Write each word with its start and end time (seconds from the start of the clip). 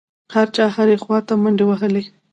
هر 0.35 0.47
چا 0.55 0.65
هرې 0.75 0.95
خوا 1.03 1.17
ته 1.27 1.33
منډې 1.41 1.65
وهلې. 1.67 2.03